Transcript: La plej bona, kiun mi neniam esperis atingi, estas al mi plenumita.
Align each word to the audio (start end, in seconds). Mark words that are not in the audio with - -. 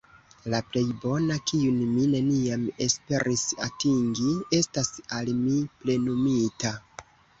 La 0.51 0.59
plej 0.69 0.81
bona, 1.01 1.35
kiun 1.51 1.75
mi 1.89 2.07
neniam 2.13 2.63
esperis 2.87 3.43
atingi, 3.67 4.33
estas 4.61 4.91
al 5.19 5.31
mi 5.43 5.59
plenumita. 5.83 6.73